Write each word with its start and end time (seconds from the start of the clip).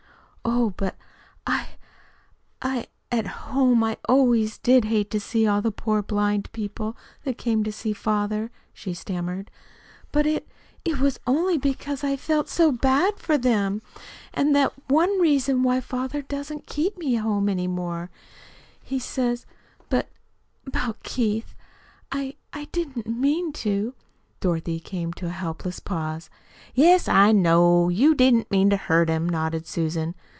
"Oh, 0.43 0.73
but 0.75 0.95
I 1.45 1.67
I 2.61 2.87
At 3.11 3.27
home 3.27 3.83
I 3.83 3.97
always 4.07 4.57
did 4.57 4.85
hate 4.85 5.11
to 5.11 5.19
see 5.19 5.45
all 5.47 5.61
the 5.61 5.71
poor 5.71 6.01
blind 6.01 6.51
people 6.53 6.97
that 7.23 7.37
came 7.37 7.63
to 7.63 7.71
see 7.71 7.93
father," 7.93 8.51
she 8.73 8.93
stammered. 8.93 9.49
"But 10.11 10.25
it 10.25 10.47
it 10.83 10.97
was 10.99 11.19
only 11.27 11.57
because 11.57 12.03
I 12.03 12.15
felt 12.15 12.47
so 12.49 12.71
bad 12.71 13.17
for 13.19 13.37
them. 13.37 13.81
And 14.33 14.55
that's 14.55 14.73
one 14.87 15.19
reason 15.19 15.61
why 15.63 15.79
father 15.81 16.21
doesn't 16.21 16.67
keep 16.67 16.97
me 16.97 17.17
at 17.17 17.23
home 17.23 17.47
any 17.49 17.67
more. 17.67 18.09
He 18.83 18.97
says 18.99 19.45
But, 19.89 20.09
about 20.65 21.03
Keith 21.03 21.53
I 22.11 22.35
I 22.53 22.65
didn't 22.71 23.07
mean 23.07 23.51
to" 23.53 23.93
Dorothy 24.41 24.79
came 24.79 25.11
to 25.13 25.27
a 25.27 25.37
helpless 25.37 25.79
pause. 25.79 26.29
"Yes, 26.73 27.07
I 27.07 27.31
know. 27.31 27.89
You 27.89 28.15
didn't 28.15 28.51
mean 28.51 28.69
to 28.71 28.77
hurt 28.77 29.09
him," 29.09 29.27
nodded 29.29 29.67
Susan. 29.67 30.15